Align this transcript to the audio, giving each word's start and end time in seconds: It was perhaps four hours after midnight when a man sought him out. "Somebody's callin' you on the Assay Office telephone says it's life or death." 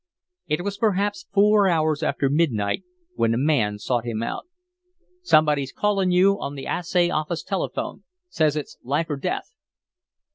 It 0.47 0.63
was 0.63 0.79
perhaps 0.79 1.27
four 1.31 1.67
hours 1.69 2.01
after 2.01 2.27
midnight 2.27 2.81
when 3.13 3.35
a 3.35 3.37
man 3.37 3.77
sought 3.77 4.03
him 4.03 4.23
out. 4.23 4.47
"Somebody's 5.21 5.71
callin' 5.71 6.09
you 6.09 6.39
on 6.41 6.55
the 6.55 6.65
Assay 6.65 7.11
Office 7.11 7.43
telephone 7.43 8.03
says 8.27 8.55
it's 8.55 8.77
life 8.83 9.11
or 9.11 9.17
death." 9.17 9.53